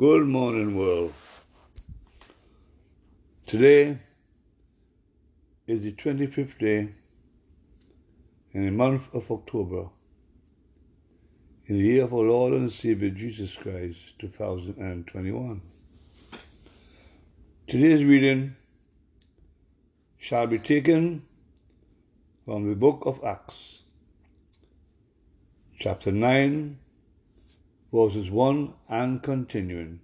[0.00, 1.12] Good morning, world.
[3.46, 3.98] Today
[5.66, 6.88] is the 25th day
[8.52, 9.90] in the month of October
[11.66, 15.60] in the year of our Lord and Savior Jesus Christ, 2021.
[17.66, 18.56] Today's reading
[20.16, 21.26] shall be taken
[22.46, 23.82] from the book of Acts,
[25.78, 26.78] chapter 9,
[27.92, 30.00] verses 1 and continuing.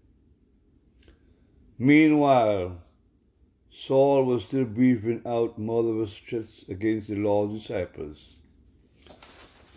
[1.79, 2.79] Meanwhile,
[3.71, 8.36] Saul was still breathing out murderous threats against the Lord's disciples.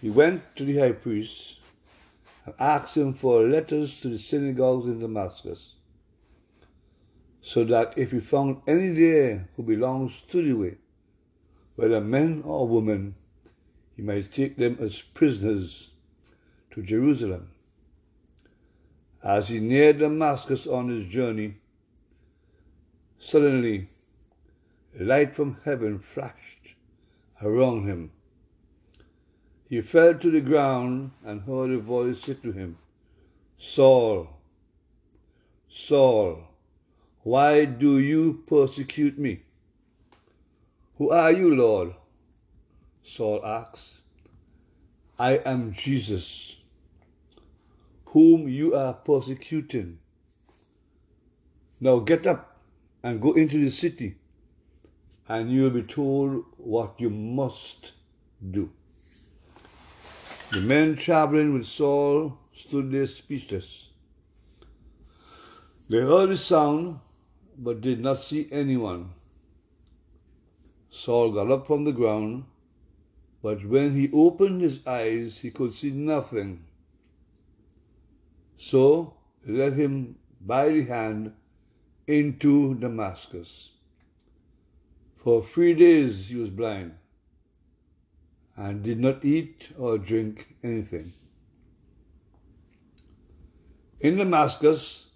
[0.02, 1.59] He went to the high priest
[2.45, 5.76] and asked him for letters to the synagogues in Damascus,
[7.41, 10.78] so that if he found any there who belongs to the way,
[11.76, 13.16] whether men or women,
[13.95, 15.91] he might take them as prisoners
[16.72, 17.52] to Jerusalem.
[19.23, 21.55] As he neared Damascus on his journey,
[23.18, 23.88] suddenly
[24.98, 26.76] a light from heaven flashed
[27.42, 28.11] around him.
[29.70, 32.78] He fell to the ground and heard a voice say to him,
[33.58, 34.30] Saul,
[35.67, 36.44] Saul,
[37.22, 39.42] why do you persecute me?
[40.98, 41.94] Who are you, Lord?
[43.04, 43.98] Saul asked.
[45.20, 46.56] I am Jesus
[48.09, 49.99] whom you are persecuting.
[51.79, 52.57] Now get up
[53.03, 54.15] and go into the city,
[55.27, 57.93] and you will be told what you must
[58.52, 58.71] do.
[60.52, 63.89] The men traveling with Saul stood there speechless.
[65.87, 66.99] They heard the sound,
[67.57, 69.11] but did not see anyone.
[70.89, 72.45] Saul got up from the ground,
[73.43, 76.65] but when he opened his eyes, he could see nothing.
[78.61, 79.13] So
[79.47, 81.31] led him by the hand
[82.05, 83.71] into Damascus.
[85.15, 86.93] For three days he was blind
[88.58, 91.14] and did not eat or drink anything.
[94.02, 95.08] In Damascus,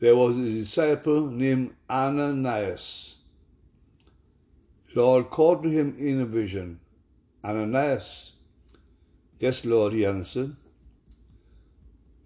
[0.00, 3.16] there was a disciple named Ananias.
[4.96, 6.80] Lord called to him in a vision,
[7.44, 8.32] Ananias.
[9.38, 10.56] Yes, Lord, he answered.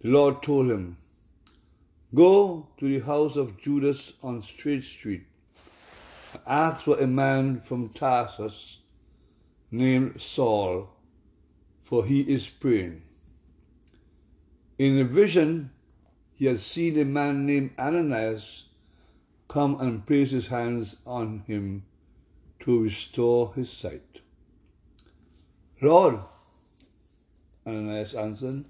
[0.03, 0.97] Lord told him,
[2.15, 5.25] Go to the house of Judas on Straight Street
[6.47, 8.79] ask for a man from Tarsus
[9.71, 10.91] named Saul,
[11.83, 13.03] for he is praying.
[14.79, 15.71] In a vision,
[16.35, 18.65] he had seen a man named Ananias
[19.49, 21.85] come and place his hands on him
[22.61, 24.21] to restore his sight.
[25.81, 26.21] Lord,
[27.67, 28.65] Ananias answered,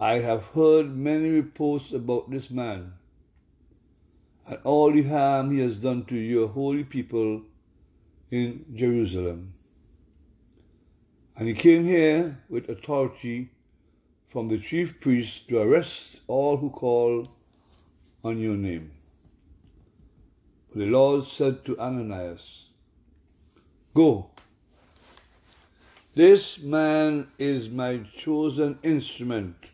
[0.00, 2.94] I have heard many reports about this man
[4.46, 7.42] and all the harm he has done to your holy people
[8.30, 9.54] in Jerusalem.
[11.36, 13.50] And he came here with authority
[14.28, 17.26] from the chief priests to arrest all who call
[18.24, 18.90] on your name.
[20.70, 22.66] But the Lord said to Ananias,
[23.94, 24.30] Go.
[26.16, 29.73] This man is my chosen instrument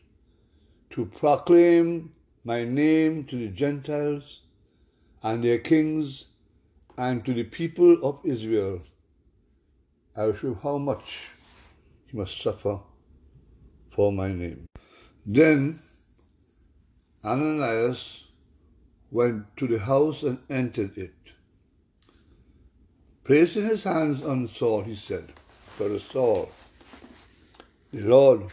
[0.90, 2.12] to proclaim
[2.44, 4.40] my name to the Gentiles
[5.22, 6.26] and their kings
[6.98, 8.80] and to the people of Israel.
[10.16, 11.28] I will show how much
[12.06, 12.80] he must suffer
[13.94, 14.66] for my name.
[15.24, 15.78] Then
[17.24, 18.24] Ananias
[19.10, 21.14] went to the house and entered it.
[23.24, 25.32] Placing his hands on Saul, he said,
[25.76, 26.50] Brother Saul,
[27.92, 28.52] the Lord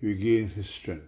[0.00, 1.06] he regained his strength.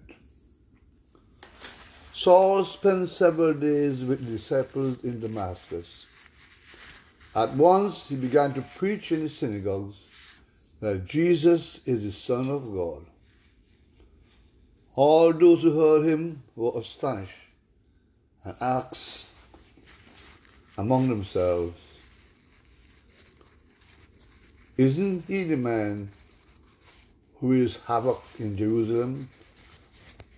[2.12, 6.06] Saul spent several days with the disciples in Damascus.
[7.34, 9.96] At once he began to preach in the synagogues
[10.80, 13.04] that Jesus is the Son of God.
[14.94, 17.32] All those who heard him were astonished
[18.44, 19.30] and asked
[20.76, 21.74] among themselves,
[24.76, 26.10] Isn't he the man
[27.42, 29.28] who is havoc in Jerusalem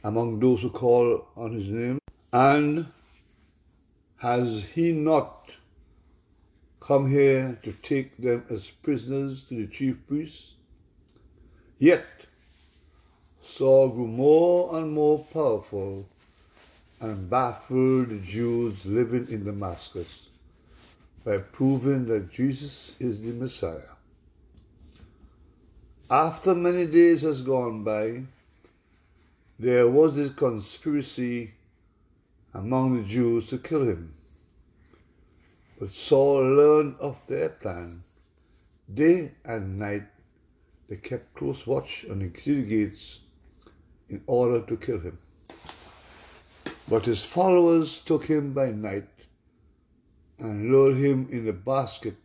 [0.05, 1.99] among those who call on his name?
[2.33, 2.87] And
[4.17, 5.51] has he not
[6.81, 10.55] come here to take them as prisoners to the chief priests?
[11.77, 12.06] Yet
[13.43, 16.09] Saul grew more and more powerful
[17.01, 20.29] and baffled the Jews living in Damascus
[21.23, 23.94] by proving that Jesus is the Messiah.
[26.11, 28.25] After many days has gone by,
[29.59, 31.53] there was this conspiracy
[32.53, 34.12] among the Jews to kill him.
[35.79, 38.05] But Saul learned of their plan.
[38.93, 40.03] Day and night
[40.89, 43.21] they kept close watch on the city gates
[44.11, 45.19] in order to kill him.
[46.87, 49.09] But his followers took him by night
[50.39, 52.17] and lured him in a basket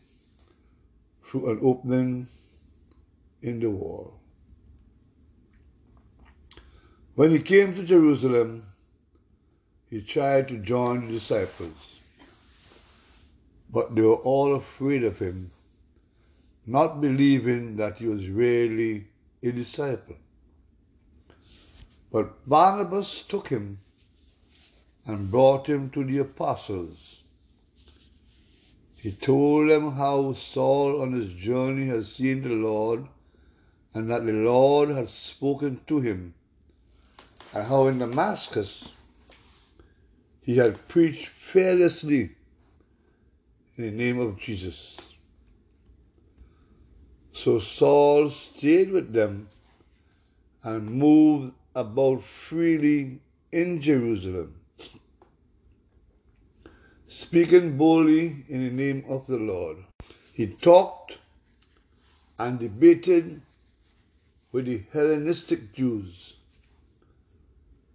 [1.23, 2.27] through an opening
[3.41, 4.19] in the wall.
[7.15, 8.63] When he came to Jerusalem,
[9.89, 11.99] he tried to join the disciples,
[13.69, 15.51] but they were all afraid of him,
[16.65, 19.07] not believing that he was really
[19.43, 20.15] a disciple.
[22.11, 23.79] But Barnabas took him
[25.05, 27.19] and brought him to the apostles.
[28.95, 33.07] He told them how Saul on his journey had seen the Lord
[33.93, 36.33] and that the Lord had spoken to him,
[37.53, 38.93] and how in Damascus
[40.41, 42.31] he had preached fearlessly
[43.77, 44.97] in the name of Jesus.
[47.33, 49.47] So Saul stayed with them
[50.63, 53.19] and moved about freely
[53.51, 54.55] in Jerusalem,
[57.07, 59.77] speaking boldly in the name of the Lord.
[60.33, 61.17] He talked
[62.37, 63.41] and debated
[64.51, 66.35] with the Hellenistic Jews,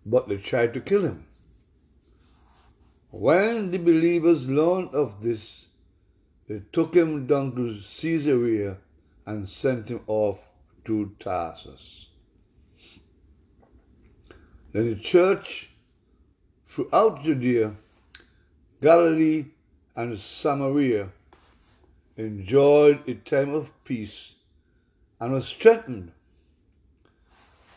[0.06, 1.26] but they tried to kill him.
[3.10, 5.66] When the believers learned of this,
[6.48, 8.76] they took him down to Caesarea
[9.26, 10.40] and sent him off
[10.84, 12.08] to Tarsus.
[14.72, 15.70] Then the church
[16.68, 17.74] throughout Judea,
[18.82, 19.46] Galilee,
[19.96, 21.08] and Samaria
[22.16, 24.34] enjoyed a time of peace
[25.20, 26.10] and was strengthened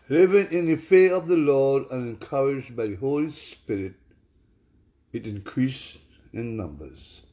[0.09, 3.95] Living in the fear of the Lord and encouraged by the Holy Spirit,
[5.11, 5.97] it increased
[6.31, 7.23] in numbers.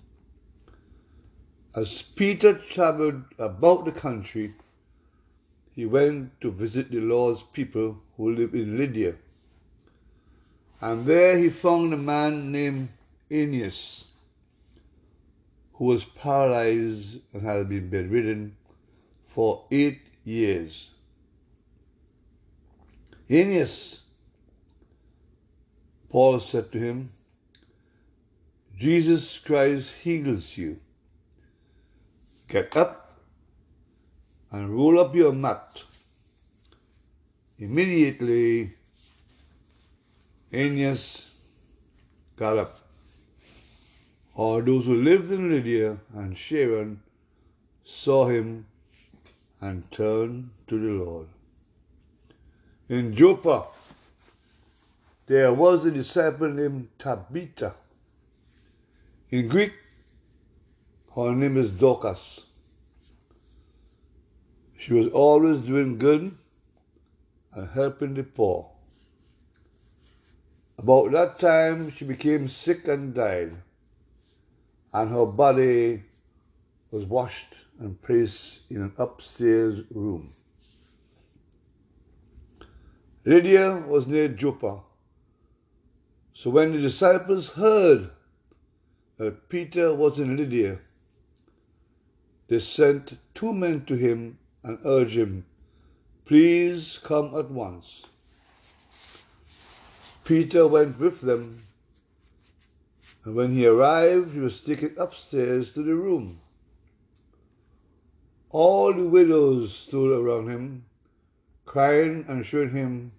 [1.77, 4.55] As Peter traveled about the country,
[5.73, 9.15] he went to visit the Lord's people who lived in Lydia.
[10.81, 12.89] And there he found a man named
[13.31, 14.05] Aeneas,
[15.75, 18.57] who was paralyzed and had been bedridden
[19.29, 20.91] for eight years.
[23.35, 23.99] Aeneas,
[26.09, 27.11] Paul said to him,
[28.79, 30.79] Jesus Christ heals you.
[32.47, 33.19] Get up
[34.53, 35.83] and roll up your mat.
[37.59, 38.75] Immediately,
[40.53, 41.29] Aeneas
[42.37, 42.79] got up.
[44.37, 47.01] All those who lived in Lydia and Sharon
[47.83, 48.67] saw him
[49.61, 51.34] and turned to the Lord
[52.89, 53.67] in Joppa,
[55.27, 57.75] there was a disciple named Tabitha.
[59.31, 59.73] In Greek,
[61.15, 62.45] her name is Dorcas.
[64.77, 66.31] She was always doing good
[67.55, 68.71] and helping the poor.
[70.77, 73.53] About that time, she became sick and died,
[74.93, 76.03] and her body
[76.91, 80.33] was washed and placed in an upstairs room.
[83.27, 84.81] Lydia was near Joppa.
[86.35, 88.11] So when the disciples heard
[89.17, 90.81] that Peter was in Lydia,
[92.49, 95.47] they sent two men to him and urged him,
[96.27, 98.07] Please come at once.
[100.25, 101.63] Peter went with them,
[103.25, 106.41] and when he arrived, he was taken upstairs to the room.
[108.51, 110.85] All the widows stood around him
[111.75, 113.11] crying and showing him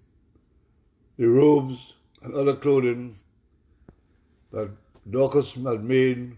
[1.17, 1.93] the robes
[2.24, 3.13] and other clothing
[4.51, 4.69] that
[5.15, 6.38] Dorcas had made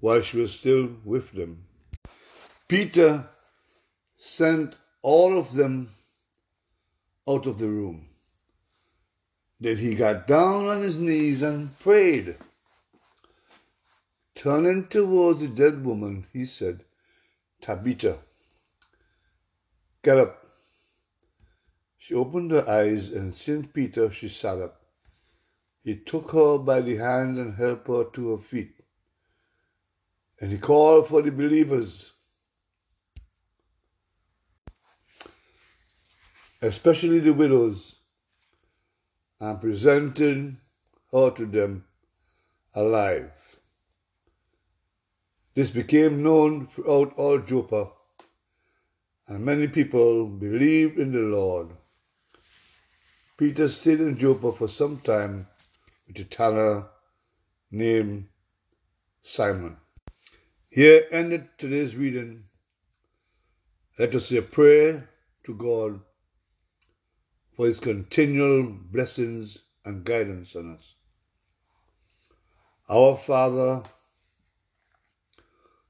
[0.00, 1.66] while she was still with them.
[2.66, 3.28] Peter
[4.16, 5.90] sent all of them
[7.28, 8.06] out of the room.
[9.60, 12.36] Then he got down on his knees and prayed.
[14.34, 16.84] Turning towards the dead woman, he said,
[17.60, 18.16] Tabitha,
[20.02, 20.43] get up.
[22.04, 24.82] She opened her eyes, and seeing Peter, she sat up.
[25.82, 28.74] He took her by the hand and helped her to her feet.
[30.38, 32.12] And he called for the believers,
[36.60, 38.00] especially the widows,
[39.40, 40.58] and presented
[41.10, 41.86] her to them
[42.74, 43.32] alive.
[45.54, 47.92] This became known throughout all Joppa,
[49.26, 51.70] and many people believed in the Lord.
[53.44, 55.46] Peter stayed in Joppa for some time
[56.08, 56.86] with a tanner
[57.70, 58.26] named
[59.20, 59.76] Simon.
[60.70, 62.44] Here ended today's reading.
[63.98, 65.10] Let us say a prayer
[65.44, 66.00] to God
[67.54, 70.94] for his continual blessings and guidance on us.
[72.88, 73.82] Our Father,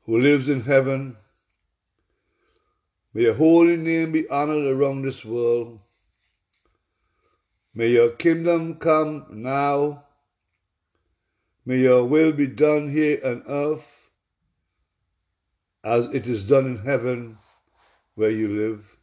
[0.06, 1.16] who lives in heaven,
[3.12, 5.78] may your holy name be honored around this world.
[7.75, 10.04] May your kingdom come now.
[11.66, 14.11] May your will be done here on earth
[15.83, 17.38] as it is done in heaven
[18.14, 18.97] where you live.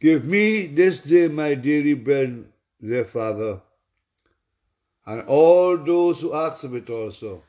[0.00, 2.46] Give me this day my daily bread,
[2.80, 3.60] dear Father,
[5.04, 7.42] and all those who ask of it also.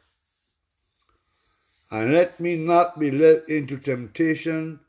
[1.91, 4.79] And let me not be led into temptation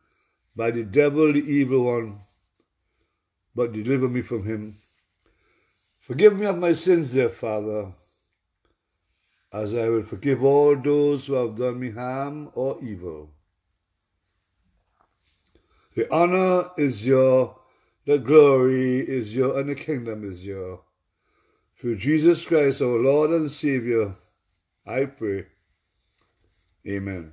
[0.56, 2.20] by the devil, the evil one,
[3.54, 4.76] but deliver me from him.
[5.98, 7.92] Forgive me of my sins, dear Father,
[9.52, 13.30] as I will forgive all those who have done me harm or evil.
[15.94, 17.56] The honor is your,
[18.06, 20.80] the glory is your, and the kingdom is your.
[21.76, 24.14] Through Jesus Christ, our Lord and Savior,
[24.86, 25.46] I pray.
[26.86, 27.32] Amen.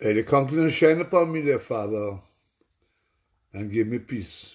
[0.00, 2.18] May the countenance shine upon me, dear Father,
[3.56, 4.54] and give me peace.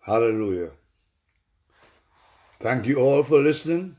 [0.00, 0.70] Hallelujah.
[2.60, 3.96] Thank you all for listening.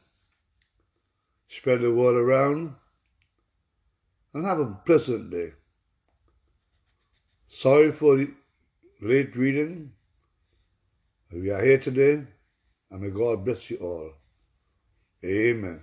[1.47, 2.73] Spread the word around
[4.33, 5.53] and have a pleasant day.
[7.47, 8.29] Sorry for the
[9.01, 9.91] late reading.
[11.31, 12.23] We are here today,
[12.89, 14.13] and may God bless you all.
[15.23, 15.81] Amen.